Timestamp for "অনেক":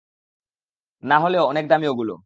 1.45-1.65